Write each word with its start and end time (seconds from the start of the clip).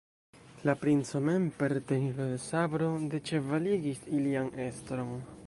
La 0.67 0.73
princo 0.85 1.21
mem 1.25 1.45
per 1.59 1.69
tenilo 1.91 2.27
de 2.31 2.41
sabro 2.47 2.91
deĉevaligis 3.15 4.05
ilian 4.21 4.53
estron. 4.69 5.15